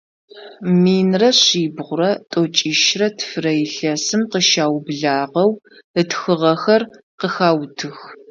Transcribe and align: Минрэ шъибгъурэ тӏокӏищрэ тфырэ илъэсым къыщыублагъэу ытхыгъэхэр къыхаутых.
Минрэ 0.81 1.29
шъибгъурэ 1.41 2.11
тӏокӏищрэ 2.31 3.07
тфырэ 3.17 3.53
илъэсым 3.63 4.21
къыщыублагъэу 4.31 5.51
ытхыгъэхэр 5.99 6.81
къыхаутых. 7.19 7.97